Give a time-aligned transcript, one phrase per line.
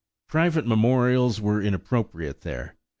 [0.27, 2.75] Private memorials were inappropriate there.